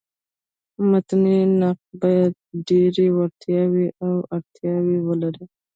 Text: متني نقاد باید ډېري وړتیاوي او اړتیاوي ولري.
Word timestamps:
متني 0.89 1.35
نقاد 1.59 1.81
باید 2.01 2.33
ډېري 2.67 3.05
وړتیاوي 3.15 3.87
او 4.05 4.13
اړتیاوي 4.35 4.97
ولري. 5.07 5.45